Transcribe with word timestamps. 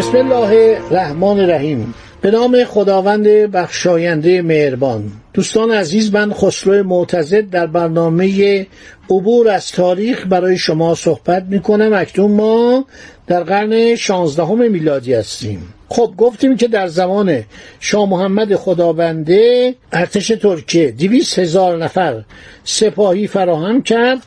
بسم 0.00 0.16
الله 0.16 0.78
الرحمن 0.90 1.40
الرحیم. 1.40 1.94
به 2.20 2.30
نام 2.30 2.64
خداوند 2.64 3.26
بخشاینده 3.28 4.42
مهربان. 4.42 5.12
دوستان 5.32 5.70
عزیز 5.70 6.14
من 6.14 6.32
خسرو 6.32 6.82
معتزد 6.82 7.50
در 7.50 7.66
برنامه 7.66 8.66
عبور 9.10 9.48
از 9.48 9.72
تاریخ 9.72 10.26
برای 10.26 10.58
شما 10.58 10.94
صحبت 10.94 11.44
می 11.48 11.60
کنم 11.60 11.92
اکنون 11.92 12.30
ما 12.30 12.86
در 13.26 13.42
قرن 13.42 13.94
شانزدهم 13.94 14.70
میلادی 14.70 15.14
هستیم. 15.14 15.74
خب 15.88 16.14
گفتیم 16.18 16.56
که 16.56 16.68
در 16.68 16.86
زمان 16.86 17.42
شاه 17.80 18.08
محمد 18.08 18.54
خدابنده 18.54 19.74
ارتش 19.92 20.28
ترکیه 20.28 20.90
دیویس 20.90 21.38
هزار 21.38 21.84
نفر 21.84 22.24
سپاهی 22.64 23.26
فراهم 23.26 23.82
کرد 23.82 24.18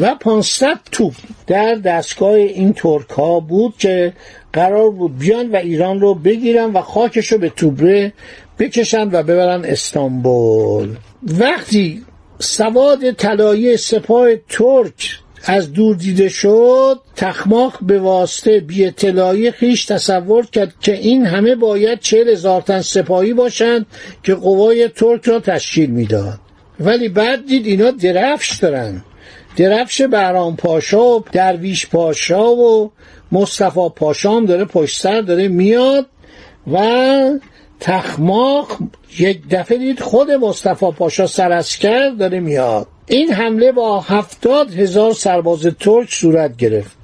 و 0.00 0.14
پانصد 0.14 0.78
توپ 0.92 1.14
در 1.46 1.74
دستگاه 1.74 2.34
این 2.34 2.72
ترک 2.72 3.10
ها 3.10 3.40
بود 3.40 3.74
که 3.78 4.12
قرار 4.52 4.90
بود 4.90 5.18
بیان 5.18 5.50
و 5.50 5.56
ایران 5.56 6.00
رو 6.00 6.14
بگیرن 6.14 6.70
و 6.72 6.80
خاکش 6.80 7.32
رو 7.32 7.38
به 7.38 7.48
توبره 7.48 8.12
بکشن 8.62 9.08
و 9.12 9.22
ببرن 9.22 9.64
استانبول. 9.64 10.88
وقتی 11.22 12.02
سواد 12.38 13.10
طلایی 13.10 13.76
سپاه 13.76 14.28
ترک 14.48 15.18
از 15.44 15.72
دور 15.72 15.96
دیده 15.96 16.28
شد 16.28 17.00
تخماق 17.16 17.78
به 17.82 17.98
واسطه 17.98 18.60
بی 18.60 18.84
اطلاعی 18.84 19.50
خیش 19.50 19.84
تصور 19.84 20.46
کرد 20.46 20.74
که 20.80 20.94
این 20.94 21.26
همه 21.26 21.54
باید 21.54 22.00
چهل 22.00 22.28
هزار 22.28 22.60
تن 22.60 22.80
سپاهی 22.80 23.34
باشند 23.34 23.86
که 24.22 24.34
قوای 24.34 24.88
ترک 24.88 25.24
را 25.24 25.40
تشکیل 25.40 25.90
می‌داد. 25.90 26.38
ولی 26.80 27.08
بعد 27.08 27.46
دید 27.46 27.66
اینا 27.66 27.90
درفش 27.90 28.58
دارن. 28.58 29.04
درفش 29.56 30.02
بهرام 30.02 30.56
پاشا 30.56 31.18
و 31.18 31.24
درویش 31.32 31.86
پاشا 31.86 32.50
و 32.54 32.92
مصطفی 33.32 33.80
هم 34.24 34.46
داره 34.46 34.64
پشت 34.64 35.00
سر 35.00 35.20
داره 35.20 35.48
میاد 35.48 36.06
و 36.72 36.78
تخماق 37.84 38.78
یک 39.18 39.40
دفعه 39.50 39.78
دید 39.78 40.00
خود 40.00 40.30
مصطفی 40.30 40.86
پاشا 40.90 41.26
سرسکر 41.26 42.10
داره 42.10 42.40
میاد. 42.40 42.86
این 43.06 43.32
حمله 43.32 43.72
با 43.72 44.00
هفتاد 44.00 44.74
هزار 44.74 45.12
سرباز 45.12 45.66
ترک 45.80 46.10
صورت 46.10 46.56
گرفت. 46.56 46.96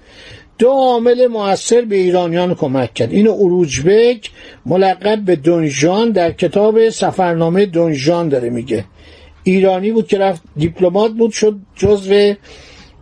دو 0.59 0.69
عامل 0.69 1.27
موثر 1.27 1.81
به 1.81 1.97
ایرانیان 1.97 2.55
کمک 2.55 2.95
کرد. 2.95 3.13
اینو 3.13 3.33
اروجبک 3.33 4.31
ملقب 4.67 5.25
به 5.25 5.37
دونجان 5.37 6.11
در 6.13 6.33
کتاب 6.33 6.89
سفرنامه 6.89 7.67
دونجان 7.67 8.29
داره 8.29 8.51
میگه. 8.51 8.85
ایرانی 9.43 9.93
بود 9.93 10.09
که 10.09 10.19
رفت 10.19 10.43
دیپلمات 10.57 11.13
بود 11.13 11.33
شد 11.33 11.59
جزو 11.77 12.35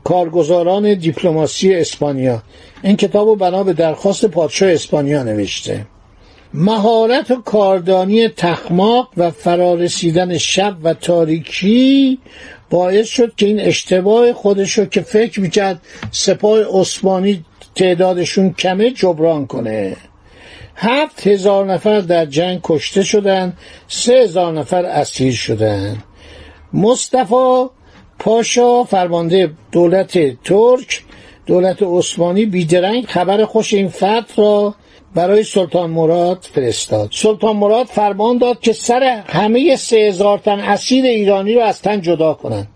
کارگزاران 0.05 0.95
دیپلماسی 0.95 1.75
اسپانیا. 1.75 2.43
این 2.83 2.97
کتاب 2.97 3.29
رو 3.29 3.37
بنا 3.37 3.63
به 3.63 3.73
درخواست 3.73 4.27
پادشاه 4.27 4.71
اسپانیا 4.71 5.23
نوشته. 5.23 5.87
مهارت 6.59 7.31
و 7.31 7.43
کاردانی 7.43 8.29
تخماق 8.29 9.09
و 9.17 9.31
فرارسیدن 9.31 10.39
شب 10.39 10.77
و 10.83 10.95
تاریکی 10.95 12.19
باعث 12.71 13.09
شد 13.09 13.35
که 13.37 13.47
این 13.47 13.61
اشتباه 13.61 14.33
خودشو 14.33 14.85
که 14.85 15.01
فکر 15.01 15.41
می‌کرد 15.41 15.81
سپاه 16.11 16.61
عثمانی 16.81 17.45
تعدادشون 17.75 18.53
کمه 18.53 18.91
جبران 18.91 19.47
کنه. 19.47 19.97
هفت 20.77 21.27
هزار 21.27 21.73
نفر 21.73 22.01
در 22.01 22.27
جنگ 22.27 22.61
کشته 22.65 23.03
شدن 23.03 23.53
سه 23.89 24.13
هزار 24.13 24.53
نفر 24.53 24.85
اسیر 24.85 25.33
شدن. 25.33 26.03
مصطفی 26.73 27.65
پاشا 28.19 28.85
فرمانده 28.85 29.51
دولت 29.73 30.43
ترک 30.45 31.03
دولت 31.47 31.83
عثمانی 31.83 32.47
بیدرنگ 32.47 33.05
خبر 33.05 33.45
خوش 33.45 33.75
این 33.75 33.89
فتح 33.89 34.35
را 34.37 34.75
برای 35.17 35.45
سلطان 35.45 35.91
مراد 35.91 36.47
فرستاد. 36.53 37.09
سلطان 37.13 37.57
مراد 37.57 37.87
فرمان 37.87 38.39
داد 38.39 38.61
که 38.61 38.73
سر 38.73 39.23
همه 39.27 39.77
سه 39.77 39.97
هزار 39.97 40.39
تن 40.39 40.61
اسیر 40.61 41.05
ایرانی 41.05 41.55
را 41.55 41.65
از 41.65 41.83
تن 41.83 42.01
جدا 42.01 42.35
کنند. 42.35 42.69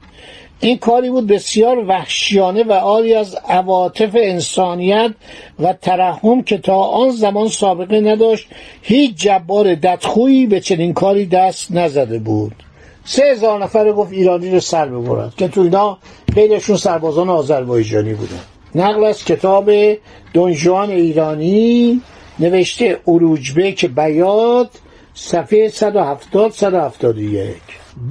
این 0.61 0.79
کاری 0.79 1.11
بود 1.11 1.27
بسیار 1.27 1.79
وحشیانه 1.79 2.63
و 2.63 2.73
آری 2.73 3.15
از 3.15 3.35
عواطف 3.35 4.11
انسانیت 4.15 5.11
و 5.59 5.73
ترحم 5.73 6.43
که 6.43 6.59
تا 6.59 6.77
آن 6.77 7.11
زمان 7.11 7.49
سابقه 7.49 8.01
نداشت 8.01 8.49
هیچ 8.83 9.15
جبار 9.17 9.75
ددخویی 9.75 10.47
به 10.47 10.61
چنین 10.61 10.95
کاری 10.95 11.27
دست 11.27 11.73
نزده 11.73 12.19
بود. 12.19 12.53
سه 13.05 13.23
هزار 13.25 13.63
نفر 13.63 13.93
گفت 13.93 14.13
ایرانی 14.13 14.51
رو 14.51 14.61
سر 14.61 14.87
ببرد 14.87 15.35
که 15.37 15.49
تو 15.49 15.61
اینا 15.61 15.99
خیلیشون 16.35 16.77
سربازان 16.77 17.29
آذربایجانی 17.29 18.15
بودن. 18.15 18.41
نقل 18.75 19.05
از 19.05 19.25
کتاب 19.25 19.71
دونجوان 20.33 20.91
ایرانی 20.91 22.01
نوشته 22.41 23.01
اروجبک 23.07 23.87
بیاد 23.87 24.71
صفحه 25.15 25.69
170 25.69 26.53
171 26.53 27.55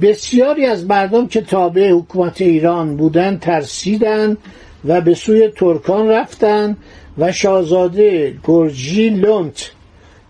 بسیاری 0.02 0.66
از 0.66 0.86
مردم 0.86 1.26
که 1.26 1.40
تابع 1.40 1.90
حکومت 1.90 2.40
ایران 2.40 2.96
بودند 2.96 3.40
ترسیدند 3.40 4.38
و 4.84 5.00
به 5.00 5.14
سوی 5.14 5.48
ترکان 5.48 6.08
رفتند 6.08 6.76
و 7.18 7.32
شاهزاده 7.32 8.34
گرجی 8.44 9.08
لونت 9.08 9.70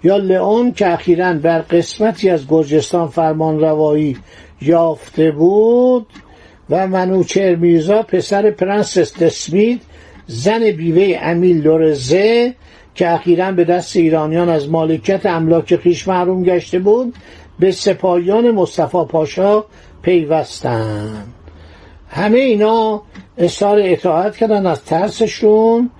یا 0.05 0.17
لئون 0.17 0.73
که 0.73 0.93
اخیرا 0.93 1.33
بر 1.33 1.59
قسمتی 1.59 2.31
از 2.31 2.47
گرجستان 2.49 3.09
فرمان 3.09 3.61
روایی 3.61 4.17
یافته 4.63 5.31
بود 5.31 6.07
و 6.71 6.87
منوچهر 6.87 7.55
میرزا 7.55 8.03
پسر 8.03 8.51
پرنسس 8.51 9.19
دسمید 9.19 9.83
زن 10.27 10.71
بیوه 10.71 11.19
امیل 11.23 11.63
لورزه 11.63 12.55
که 12.95 13.11
اخیرا 13.11 13.53
به 13.53 13.65
دست 13.65 13.97
ایرانیان 13.97 14.49
از 14.49 14.69
مالکیت 14.69 15.27
املاک 15.27 15.77
خویش 15.77 16.09
محروم 16.09 16.43
گشته 16.43 16.79
بود 16.79 17.15
به 17.59 17.73
سپاهیان 17.73 18.51
مصطفی 18.51 19.05
پاشا 19.09 19.65
پیوستند. 20.03 21.35
همه 22.09 22.39
اینا 22.39 23.03
اظهار 23.39 23.79
اطاعت 23.83 24.37
کردن 24.37 24.67
از 24.67 24.85
ترسشون 24.85 25.91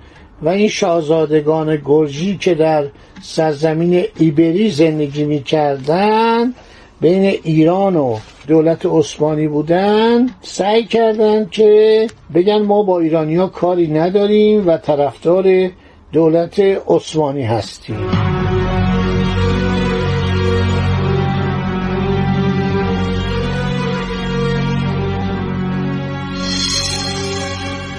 و 0.41 0.49
این 0.49 0.67
شاهزادگان 0.67 1.81
گرجی 1.85 2.37
که 2.37 2.55
در 2.55 2.85
سرزمین 3.21 4.03
ایبری 4.17 4.71
زندگی 4.71 5.23
می‌کردن 5.23 6.53
بین 7.01 7.39
ایران 7.43 7.95
و 7.95 8.17
دولت 8.47 8.85
عثمانی 8.85 9.47
بودن 9.47 10.29
سعی 10.41 10.85
کردند 10.85 11.49
که 11.49 12.07
بگن 12.33 12.61
ما 12.61 12.83
با 12.83 12.99
ایرانیا 12.99 13.47
کاری 13.47 13.87
نداریم 13.87 14.67
و 14.67 14.77
طرفدار 14.77 15.69
دولت 16.13 16.59
عثمانی 16.87 17.43
هستیم 17.43 17.97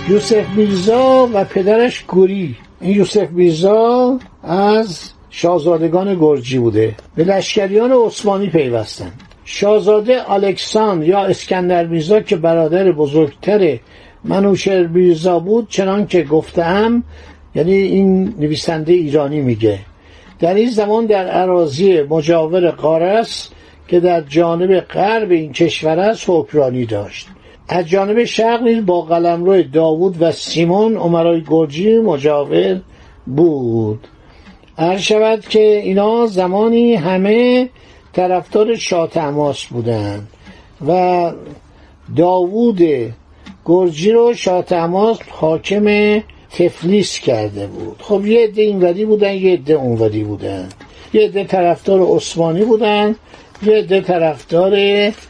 یوسف 0.08 0.48
میرزا 0.56 1.28
و 1.34 1.44
پدرش 1.44 2.04
گوری. 2.04 2.56
این 2.80 2.96
یوسف 2.96 3.30
میرزا 3.30 4.18
از 4.42 5.10
شاهزادگان 5.30 6.18
گرجی 6.20 6.58
بوده. 6.58 6.94
به 7.16 7.24
لشکریان 7.24 7.92
عثمانی 7.92 8.46
پیوستند. 8.46 9.22
شاهزاده 9.44 10.30
الکساندر 10.30 11.06
یا 11.06 11.24
اسکندر 11.24 11.86
میرزا 11.86 12.20
که 12.20 12.36
برادر 12.36 12.92
بزرگتر 12.92 13.78
منوشر 14.24 14.86
میرزا 14.86 15.38
بود 15.38 15.68
چنان 15.68 16.06
که 16.06 16.22
گفتم 16.22 17.02
یعنی 17.54 17.72
این 17.72 18.34
نویسنده 18.38 18.92
ایرانی 18.92 19.40
میگه. 19.40 19.78
در 20.38 20.54
این 20.54 20.70
زمان 20.70 21.06
در 21.06 21.28
عراضی 21.28 22.02
مجاور 22.02 22.70
قارس 22.70 23.48
که 23.88 24.00
در 24.00 24.20
جانب 24.20 24.80
غرب 24.80 25.30
این 25.30 25.52
کشور 25.52 25.98
است 25.98 26.24
حکمرانی 26.26 26.86
داشت. 26.86 27.28
از 27.68 27.88
جانب 27.88 28.24
شرق 28.24 28.62
نیز 28.62 28.86
با 28.86 29.00
قلمرو 29.00 29.62
داوود 29.62 30.22
و 30.22 30.32
سیمون 30.32 30.96
عمرای 30.96 31.42
گرجی 31.50 31.98
مجاور 31.98 32.80
بود. 33.26 34.08
هر 34.78 34.96
شود 34.96 35.40
که 35.40 35.80
اینا 35.84 36.26
زمانی 36.26 36.94
همه 36.94 37.68
طرفدار 38.12 38.76
شاه 38.76 39.08
تماس 39.08 39.64
بودند 39.64 40.28
و 40.86 41.32
داوود 42.16 42.82
گرجی 43.64 44.12
رو 44.12 44.34
شاه 44.34 44.62
تماس 44.62 45.18
حاکم 45.30 45.84
تفلیس 46.58 47.18
کرده 47.18 47.66
بود. 47.66 47.96
خب 48.02 48.26
یه 48.26 48.44
عده 48.44 48.62
اینوری 48.62 49.04
بودن 49.04 49.34
یه 49.34 49.52
عده 49.52 49.74
اونوری 49.74 50.24
بودن. 50.24 50.68
یه 51.12 51.22
عده 51.22 51.44
طرفدار 51.44 52.00
عثمانی 52.00 52.64
بودن 52.64 53.16
یه 53.62 53.76
عده 53.76 54.00
طرفدار 54.00 54.72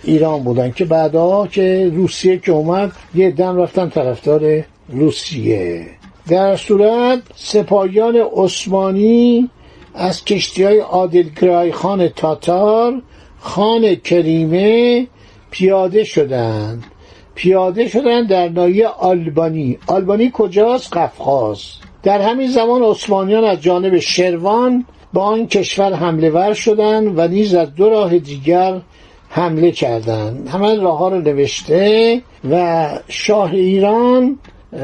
ایران 0.05 0.43
بودن 0.43 0.71
که 0.71 0.85
بعدا 0.85 1.47
که 1.47 1.91
روسیه 1.95 2.39
که 2.39 2.53
اومد 2.53 2.93
یه 3.15 3.27
عده 3.27 3.47
رفتن 3.47 3.89
طرفدار 3.89 4.65
روسیه. 4.89 5.87
در 6.29 6.57
صورت 6.57 7.23
سپاهیان 7.35 8.17
عثمانی 8.17 9.51
از 9.95 10.25
کشتی 10.25 10.63
های 10.63 10.79
عادلگرای 10.79 11.73
خان 11.73 12.09
تاتار 12.09 13.03
خان 13.41 13.95
کریمه 13.95 15.07
پیاده 15.51 16.05
شدند. 16.05 16.85
پیاده 17.35 17.89
شدن 17.89 18.27
در 18.27 18.49
ناحیه 18.49 18.87
آلبانی. 18.87 19.79
آلبانی 19.87 20.31
کجاست؟ 20.35 20.97
قفقاز. 20.97 21.63
در 22.03 22.21
همین 22.21 22.51
زمان 22.51 22.83
عثمانیان 22.83 23.45
از 23.45 23.61
جانب 23.61 23.99
شروان 23.99 24.85
به 25.15 25.21
آن 25.21 25.47
کشور 25.47 25.93
حمله 25.93 26.31
ور 26.31 26.55
شدند 26.55 27.19
و 27.19 27.29
نیز 27.29 27.55
از 27.55 27.75
دو 27.75 27.91
راه 27.91 28.19
دیگر 28.19 28.81
حمله 29.29 29.71
کردند. 29.71 30.49
همه 30.49 30.81
راه 30.81 30.99
ها 30.99 31.09
رو 31.09 31.21
نوشته 31.21 32.23
و 32.51 32.89
شاه 33.09 33.53
ایران 33.53 34.39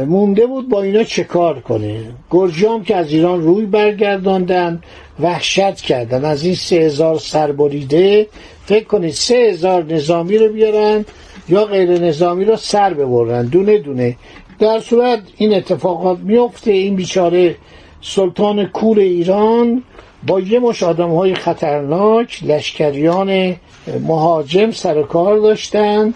مونده 0.07 0.47
بود 0.47 0.69
با 0.69 0.83
اینا 0.83 1.03
چه 1.03 1.25
کار 1.25 1.61
کنه. 1.61 2.01
گرجام 2.31 2.85
که 2.85 2.97
از 2.97 3.13
ایران 3.13 3.43
روی 3.43 3.67
برگرداندن 3.67 4.83
وحشت 5.21 5.81
کردن. 5.81 6.25
از 6.25 6.45
این 6.45 6.55
سه 6.55 6.77
هزار 6.77 7.19
سربریده 7.19 8.27
فکر 8.67 8.85
کنید 8.85 9.13
سه 9.13 9.35
هزار 9.35 9.85
نظامی 9.85 10.39
رو 10.39 10.53
بیارن 10.53 11.05
یا 11.49 11.65
غیر 11.65 11.91
نظامی 11.91 12.45
رو 12.45 12.57
سر 12.57 12.95
ببرن. 12.95 13.47
دونه 13.47 13.79
دونه. 13.79 14.17
در 14.59 14.81
صورت 14.81 15.21
این 15.37 15.55
اتفاقات 15.55 16.19
میفته 16.19 16.71
این 16.71 16.97
بیچاره 16.97 17.57
سلطان 18.01 18.67
کور 18.67 18.99
ایران 18.99 19.83
با 20.27 20.41
یه 20.41 20.59
مش 20.59 20.83
آدم 20.83 21.11
های 21.11 21.35
خطرناک 21.35 22.45
لشکریان 22.45 23.57
مهاجم 24.01 24.71
سر 24.71 25.03
کار 25.03 25.39
داشتن 25.39 26.15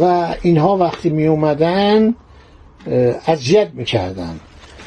و 0.00 0.34
اینها 0.42 0.76
وقتی 0.76 1.10
می 1.10 1.26
اومدن 1.26 2.14
اذیت 3.26 3.68
می‌کردن. 3.74 4.40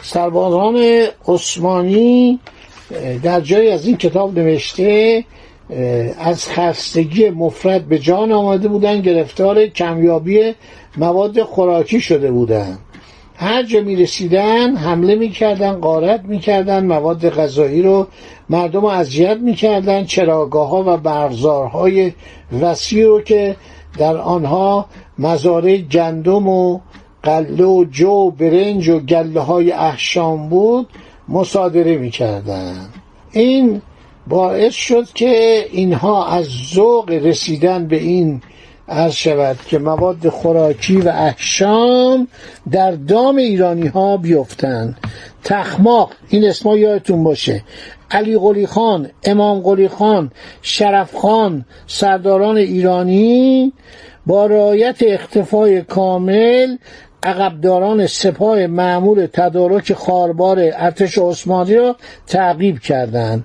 سربازان 0.03 1.05
عثمانی 1.27 2.39
در 3.23 3.41
جای 3.41 3.71
از 3.71 3.85
این 3.85 3.97
کتاب 3.97 4.39
نوشته 4.39 5.23
از 6.19 6.47
خستگی 6.47 7.29
مفرد 7.29 7.85
به 7.85 7.99
جان 7.99 8.31
آمده 8.31 8.67
بودن 8.67 9.01
گرفتار 9.01 9.67
کمیابی 9.67 10.53
مواد 10.97 11.43
خوراکی 11.43 12.01
شده 12.01 12.31
بودن. 12.31 12.77
هر 13.35 13.63
جا 13.63 13.81
می 13.81 13.95
رسیدن 13.95 14.75
حمله 14.75 15.15
می‌کردن 15.15 15.73
قارت 15.73 16.23
می‌کردن 16.23 16.85
مواد 16.85 17.29
غذایی 17.29 17.81
رو 17.81 18.07
مردم 18.49 18.81
رو 18.81 18.87
اذیت 18.87 19.37
می‌کردن 19.37 20.05
چراگاه 20.05 20.69
ها 20.69 20.83
و 20.87 20.97
برزارهای 20.97 22.11
وسیع 22.61 23.05
رو 23.05 23.21
که 23.21 23.55
در 23.97 24.17
آنها 24.17 24.85
مزارع 25.19 25.77
گندم 25.77 26.47
و 26.47 26.79
قله 27.23 27.63
و 27.63 27.85
جو 27.91 28.09
و 28.09 28.31
برنج 28.31 28.89
و 28.89 28.99
گله 28.99 29.39
های 29.39 29.71
احشام 29.71 30.49
بود 30.49 30.87
مصادره 31.29 31.97
می‌کردن 31.97 32.89
این 33.31 33.81
باعث 34.27 34.73
شد 34.73 35.07
که 35.13 35.65
اینها 35.71 36.27
از 36.27 36.45
ذوق 36.73 37.09
رسیدن 37.09 37.87
به 37.87 37.95
این 37.95 38.41
عرض 38.89 39.13
شود 39.13 39.57
که 39.67 39.79
مواد 39.79 40.29
خوراکی 40.29 40.97
و 40.97 41.09
احشام 41.09 42.27
در 42.71 42.91
دام 42.91 43.35
ایرانی 43.35 43.87
ها 43.87 44.17
بیفتند. 44.17 44.97
تخماق 45.43 46.11
این 46.29 46.45
اسما 46.45 46.77
یادتون 46.77 47.23
باشه. 47.23 47.63
علی 48.11 48.37
قلی 48.37 48.67
خان 48.67 49.09
امام 49.23 49.59
قلی 49.59 49.87
خان 49.87 50.31
شرف 50.61 51.15
خان 51.15 51.65
سرداران 51.87 52.57
ایرانی 52.57 53.73
با 54.25 54.45
رعایت 54.45 54.97
اختفای 55.01 55.81
کامل 55.81 56.77
عقبداران 57.23 58.07
سپاه 58.07 58.67
معمول 58.67 59.27
تدارک 59.33 59.93
خاربار 59.93 60.59
ارتش 60.59 61.17
عثمانی 61.17 61.75
را 61.75 61.95
تعقیب 62.27 62.79
کردند. 62.79 63.43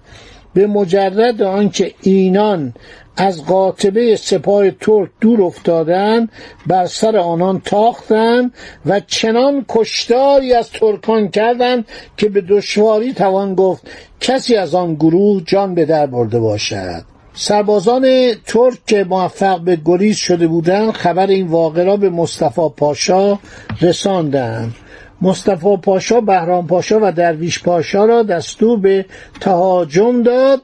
به 0.55 0.67
مجرد 0.67 1.43
آنکه 1.43 1.95
اینان 2.03 2.75
از 3.17 3.45
قاطبه 3.45 4.17
سپاه 4.17 4.71
ترک 4.71 5.11
دور 5.21 5.43
افتادند 5.43 6.29
بر 6.67 6.87
سر 6.87 7.17
آنان 7.17 7.61
تاختند 7.65 8.53
و 8.87 9.01
چنان 9.01 9.65
کشتاری 9.69 10.55
از 10.55 10.71
ترکان 10.71 11.29
کردند 11.29 11.85
که 12.17 12.29
به 12.29 12.41
دشواری 12.41 13.13
توان 13.13 13.55
گفت 13.55 13.83
کسی 14.21 14.57
از 14.57 14.75
آن 14.75 14.95
گروه 14.95 15.43
جان 15.47 15.75
به 15.75 15.85
در 15.85 16.07
برده 16.07 16.39
باشد. 16.39 17.03
سربازان 17.35 18.35
ترک 18.47 18.79
که 18.87 19.05
موفق 19.05 19.61
به 19.61 19.79
گریز 19.85 20.17
شده 20.17 20.47
بودند 20.47 20.93
خبر 20.93 21.27
این 21.27 21.47
واقعه 21.47 21.85
را 21.85 21.97
به 21.97 22.11
مصطفی 22.11 22.69
پاشا 22.77 23.39
رساندند. 23.81 24.75
مصطفی 25.23 25.77
پاشا 25.77 26.21
بهرام 26.21 26.67
پاشا 26.67 26.99
و 27.03 27.13
درویش 27.13 27.63
پاشا 27.63 28.05
را 28.05 28.23
دستور 28.23 28.79
به 28.79 29.07
تهاجم 29.41 30.23
داد 30.23 30.63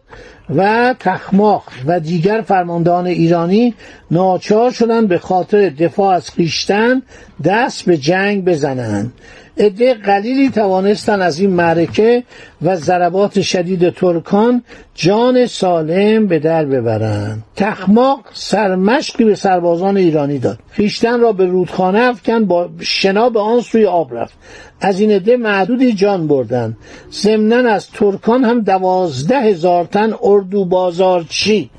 و 0.57 0.95
تخماق 1.01 1.63
و 1.87 2.01
دیگر 2.01 2.41
فرماندهان 2.41 3.07
ایرانی 3.07 3.75
ناچار 4.11 4.71
شدند 4.71 5.09
به 5.09 5.19
خاطر 5.19 5.69
دفاع 5.69 6.15
از 6.15 6.31
خیشتن 6.31 7.03
دست 7.45 7.85
به 7.85 7.97
جنگ 7.97 8.45
بزنند. 8.45 9.13
عده 9.59 9.95
قلیلی 9.95 10.51
توانستند 10.51 11.21
از 11.21 11.41
این 11.41 11.51
معرکه 11.51 12.23
و 12.63 12.77
ضربات 12.77 13.41
شدید 13.41 13.91
ترکان 13.91 14.63
جان 14.95 15.47
سالم 15.47 16.27
به 16.27 16.39
در 16.39 16.65
ببرند. 16.65 17.43
تخماق 17.57 18.21
سرمشقی 18.33 19.25
به 19.25 19.35
سربازان 19.35 19.97
ایرانی 19.97 20.39
داد. 20.39 20.59
خیشتن 20.71 21.21
را 21.21 21.33
به 21.33 21.47
رودخانه 21.47 21.99
افکن 21.99 22.45
با 22.45 22.69
شنا 22.81 23.29
به 23.29 23.41
آن 23.41 23.61
سوی 23.61 23.87
آب 23.87 24.15
رفت. 24.15 24.35
از 24.81 25.01
این 25.01 25.11
عده 25.11 25.37
معدودی 25.37 25.93
جان 25.93 26.27
بردند. 26.27 26.77
ضمنا 27.13 27.71
از 27.71 27.91
ترکان 27.91 28.45
هم 28.45 28.61
دوازده 28.61 29.41
هزار 29.41 29.85
تن 29.85 30.15
اردو 30.23 30.65
بازارچی 30.65 31.71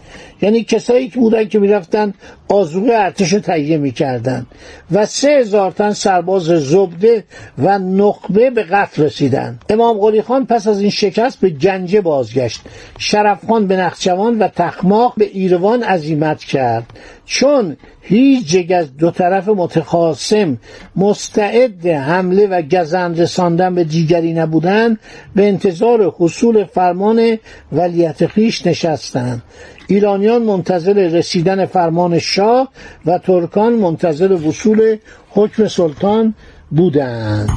یعنی 0.41 0.63
کسایی 0.63 1.09
که 1.09 1.19
بودن 1.19 1.45
که 1.45 1.59
می‌رفتن 1.59 2.13
آزوقه 2.47 2.94
ارتش 2.94 3.33
رو 3.33 3.39
تهیه 3.39 3.77
می‌کردن 3.77 4.45
و 4.91 5.06
سه 5.06 5.29
هزار 5.29 5.71
تن 5.71 5.91
سرباز 5.94 6.43
زبده 6.43 7.24
و 7.57 7.79
نخبه 7.79 8.50
به 8.50 8.63
قتل 8.63 9.03
رسیدن. 9.03 9.60
امام 9.69 9.98
قلی 9.98 10.22
خان 10.22 10.45
پس 10.45 10.67
از 10.67 10.81
این 10.81 10.89
شکست 10.89 11.39
به 11.39 11.50
گنجه 11.50 12.01
بازگشت. 12.01 12.62
شرف 12.98 13.45
خان 13.45 13.67
به 13.67 13.77
نخچوان 13.77 14.39
و 14.39 14.48
تخماق 14.48 15.13
به 15.17 15.29
ایروان 15.34 15.84
عزیمت 15.84 16.39
کرد. 16.39 16.86
چون 17.25 17.77
هیچ 18.01 18.48
جگ 18.48 18.72
از 18.72 18.98
دو 18.98 19.12
طرف 19.12 19.48
متخاصم 19.48 20.57
مستعد 20.95 21.88
حمله 21.88 22.48
و 22.48 22.62
گزند 22.62 23.22
رساندن 23.22 23.75
به 23.75 23.84
دیگری 23.84 24.34
نبودند 24.34 25.00
به 25.36 25.48
انتظار 25.48 26.13
حصول 26.19 26.63
فرمان 26.63 27.38
ولیت 27.72 28.27
خیش 28.27 28.67
نشستند. 28.67 29.43
ایرانیان 29.88 30.44
منتظر 30.44 30.94
رسیدن 30.94 31.65
فرمان 31.65 32.20
شاه 32.20 32.70
و 33.06 33.18
ترکان 33.18 33.74
منتظر 33.74 34.32
وصول 34.32 34.98
حکم 35.30 35.68
سلطان 35.68 36.34
بودند. 36.72 37.50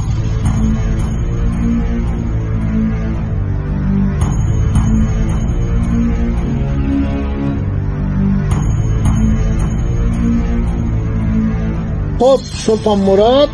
خب 12.18 12.38
سلطان 12.66 12.98
مراد 12.98 13.48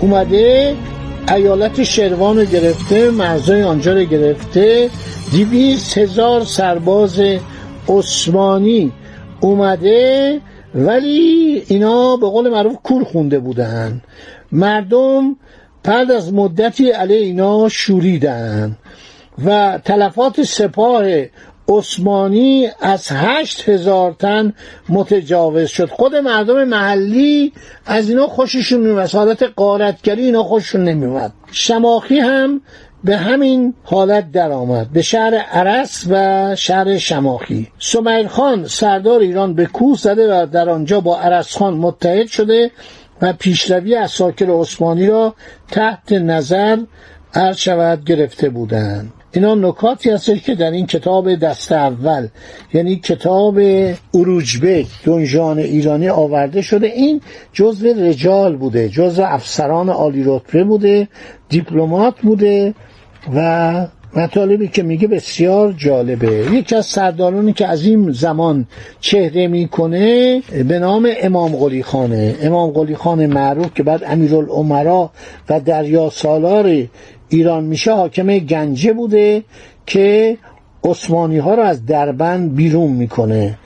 اومده 0.00 0.76
ایالت 1.28 1.82
شروان 1.82 2.38
رو 2.38 2.44
گرفته 2.44 3.10
مرزای 3.10 3.62
آنجا 3.62 3.92
رو 3.92 4.04
گرفته 4.04 4.90
دیویس 5.32 5.98
هزار 5.98 6.44
سرباز 6.44 7.20
عثمانی 7.88 8.92
اومده 9.40 10.40
ولی 10.74 11.62
اینا 11.68 12.16
به 12.16 12.26
قول 12.26 12.50
معروف 12.50 12.76
کور 12.82 13.04
خونده 13.04 13.38
بودن. 13.38 14.02
مردم 14.52 15.36
بعد 15.84 16.10
از 16.10 16.34
مدتی 16.34 16.90
علیه 16.90 17.16
اینا 17.16 17.68
شوریدن 17.68 18.76
و 19.44 19.78
تلفات 19.84 20.42
سپاه 20.42 21.04
عثمانی 21.68 22.68
از 22.80 23.06
هشت 23.10 23.68
هزار 23.68 24.12
تن 24.12 24.52
متجاوز 24.88 25.68
شد. 25.68 25.88
خود 25.88 26.16
مردم 26.16 26.64
محلی 26.64 27.52
از 27.86 28.08
اینا 28.08 28.26
خوششون 28.26 28.80
نمیومد 28.80 29.10
حالت 29.10 29.42
قارتگری 29.42 30.24
اینا 30.24 30.42
خوششون 30.42 30.84
نمیومد 30.84 31.32
شماخی 31.52 32.18
هم 32.18 32.60
به 33.04 33.16
همین 33.16 33.74
حالت 33.82 34.32
درآمد 34.32 34.90
به 34.90 35.02
شهر 35.02 35.34
عرس 35.34 36.04
و 36.10 36.56
شهر 36.56 36.98
شماخی. 36.98 37.68
سمیر 37.78 38.28
خان 38.28 38.66
سردار 38.66 39.20
ایران 39.20 39.54
به 39.54 39.66
کوه 39.66 39.96
زده 39.96 40.42
و 40.42 40.46
در 40.46 40.68
آنجا 40.68 41.00
با 41.00 41.18
عرس 41.18 41.56
خان 41.56 41.74
متحد 41.74 42.26
شده 42.26 42.70
و 43.22 43.32
پیشروی 43.32 44.06
ساکر 44.06 44.50
عثمانی 44.50 45.06
را 45.06 45.34
تحت 45.70 46.12
نظر 46.12 46.78
عرض 47.34 47.56
شود 47.56 48.04
گرفته 48.04 48.48
بودند. 48.48 49.12
اینا 49.32 49.54
نکاتی 49.54 50.10
هستش 50.10 50.42
که 50.42 50.54
در 50.54 50.70
این 50.70 50.86
کتاب 50.86 51.34
دست 51.34 51.72
اول 51.72 52.28
یعنی 52.74 52.96
کتاب 52.96 53.60
اروجبک 54.14 54.86
دنجان 55.04 55.58
ایرانی 55.58 56.08
آورده 56.08 56.62
شده. 56.62 56.86
این 56.86 57.20
جزو 57.52 57.86
رجال 57.86 58.56
بوده 58.56 58.88
جزو 58.88 59.22
افسران 59.22 59.88
عالی 59.88 60.24
رتبه 60.26 60.64
بوده 60.64 61.08
دیپلمات 61.48 62.20
بوده 62.20 62.74
و 63.34 63.86
مطالبی 64.16 64.68
که 64.68 64.82
میگه 64.82 65.08
بسیار 65.08 65.72
جالبه. 65.72 66.46
یکی 66.52 66.76
از 66.76 66.86
سردارانی 66.86 67.52
که 67.52 67.66
از 67.66 67.86
این 67.86 68.10
زمان 68.12 68.66
چهره 69.00 69.46
می‌کنه 69.46 70.40
به 70.68 70.78
نام 70.78 71.08
امام 71.22 71.56
قلی 71.56 71.82
خانه. 71.82 72.36
امام 72.42 72.70
قلی 72.70 72.96
خانه 72.96 73.26
معروف 73.26 73.74
که 73.74 73.82
بعد 73.82 74.04
امیرالعمرا 74.06 75.10
و 75.48 75.60
دریا 75.60 76.10
سالار 76.10 76.86
ایران 77.28 77.64
میشه 77.64 77.92
حاکم 77.92 78.38
گنجه 78.38 78.92
بوده 78.92 79.42
که 79.86 80.38
عثمانی 80.84 81.38
ها 81.38 81.54
رو 81.54 81.62
از 81.62 81.86
دربند 81.86 82.54
بیرون 82.54 82.90
می‌کنه. 82.90 83.58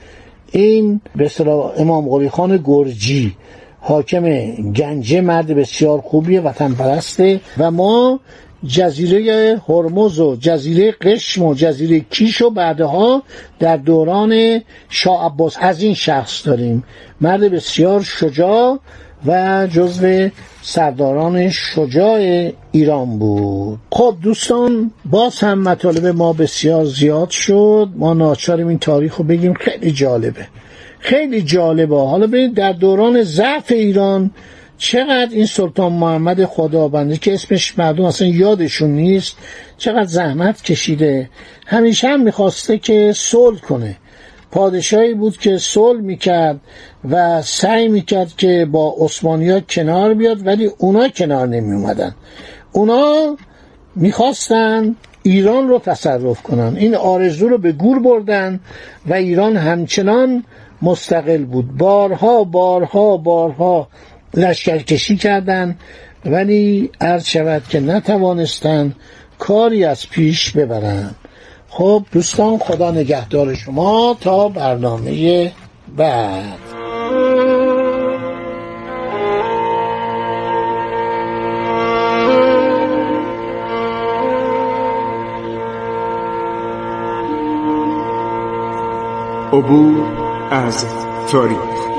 این 0.51 1.01
به 1.15 1.31
امام 1.77 2.09
قلی 2.09 2.29
خان 2.29 2.59
گرجی 2.65 3.35
حاکم 3.79 4.29
گنجه 4.71 5.21
مرد 5.21 5.47
بسیار 5.47 6.01
خوبیه 6.01 6.41
وطن 6.41 6.73
پرسته 6.73 7.39
و 7.57 7.71
ما 7.71 8.19
جزیره 8.67 9.61
هرمز 9.69 10.19
و 10.19 10.35
جزیره 10.35 10.91
قشم 10.91 11.43
و 11.43 11.53
جزیره 11.53 11.99
کیش 11.99 12.41
و 12.41 12.49
بعدها 12.49 13.23
در 13.59 13.77
دوران 13.77 14.61
شاه 14.89 15.25
عباس 15.25 15.55
از 15.59 15.81
این 15.81 15.93
شخص 15.93 16.47
داریم. 16.47 16.83
مرد 17.21 17.41
بسیار 17.41 18.01
شجاع 18.01 18.79
و 19.25 19.67
جزو 19.67 20.29
سرداران 20.61 21.49
شجاع 21.49 22.51
ایران 22.71 23.19
بود. 23.19 23.79
خب 23.91 24.15
دوستان 24.21 24.91
باز 25.05 25.39
هم 25.39 25.61
مطالب 25.61 26.05
ما 26.05 26.33
بسیار 26.33 26.85
زیاد 26.85 27.29
شد. 27.29 27.89
ما 27.95 28.13
ناچاریم 28.13 28.67
این 28.67 28.79
تاریخ 28.79 29.15
رو 29.15 29.23
بگیم. 29.23 29.53
خیلی 29.53 29.91
جالبه. 29.91 30.47
خیلی 30.99 31.41
جالبه. 31.41 31.95
حالا 31.95 32.27
ببینید 32.27 32.53
در 32.53 32.71
دوران 32.71 33.23
ضعف 33.23 33.71
ایران 33.71 34.31
چقدر 34.79 35.29
این 35.31 35.45
سلطان 35.45 35.93
محمد 35.93 36.45
خدابنده 36.45 37.17
که 37.17 37.33
اسمش 37.33 37.79
مردم 37.79 38.05
اصلا 38.05 38.27
یادشون 38.27 38.89
نیست 38.89 39.37
چقدر 39.77 40.05
زحمت 40.05 40.61
کشیده. 40.61 41.29
همیشه 41.67 42.07
هم 42.07 42.21
می‌خواسته 42.23 42.77
که 42.77 43.13
صلح 43.15 43.59
کنه. 43.59 43.95
پادشاهی 44.51 45.13
بود 45.13 45.37
که 45.37 45.57
صلح 45.57 46.01
می‌کرد 46.01 46.59
و 47.09 47.41
سعی 47.41 47.87
می‌کرد 47.87 48.35
که 48.37 48.67
با 48.71 48.95
عثمانیا 48.99 49.59
کنار 49.59 50.13
بیاد 50.13 50.47
ولی 50.47 50.69
اونا 50.77 51.07
کنار 51.07 51.47
نمی 51.47 51.75
اومدن 51.75 52.15
اونا 52.71 53.37
می‌خواستن 53.95 54.95
ایران 55.23 55.67
رو 55.67 55.79
تصرف 55.79 56.41
کنن. 56.41 56.75
این 56.77 56.95
آرزو 56.95 57.49
رو 57.49 57.57
به 57.57 57.71
گور 57.71 57.99
بردن 57.99 58.59
و 59.09 59.13
ایران 59.13 59.57
همچنان 59.57 60.43
مستقل 60.81 61.45
بود. 61.45 61.77
بارها 61.77 62.43
بارها 62.43 63.17
بارها 63.17 63.87
لشکرکشی 64.33 65.17
کردند 65.17 65.79
ولی 66.25 66.89
عرض 67.01 67.25
شود 67.25 67.63
که 67.69 67.79
نتوانستند 67.79 68.95
کاری 69.39 69.85
از 69.85 70.09
پیش 70.09 70.51
ببرند 70.51 71.15
خب 71.69 72.05
دوستان 72.11 72.57
خدا 72.57 72.91
نگهدار 72.91 73.55
شما 73.55 74.17
تا 74.21 74.49
برنامه 74.49 75.51
بعد. 75.97 76.59
عبور 89.53 90.05
از 90.51 90.85
تاریخ. 91.31 91.98